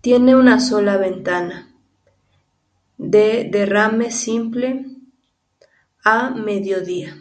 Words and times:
Tiene 0.00 0.36
una 0.36 0.60
sola 0.60 0.96
ventana, 0.96 1.74
de 2.98 3.48
derrame 3.50 4.12
simple, 4.12 4.86
a 6.04 6.30
mediodía. 6.30 7.16